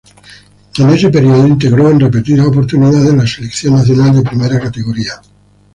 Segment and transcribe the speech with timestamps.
[0.79, 5.21] En ese periodo integró en repetidas oportunidades la Selección Nacional de Primera Categoría.